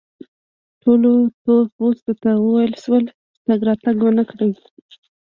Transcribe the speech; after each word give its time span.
ټولو 0.81 1.11
تور 1.43 1.65
پوستو 1.75 2.13
ته 2.23 2.31
وویل 2.45 2.73
شول 2.83 3.03
چې 3.33 3.39
تګ 3.47 3.59
راتګ 3.67 3.97
و 4.03 4.09
نه 4.17 4.23
کړي. 4.29 4.49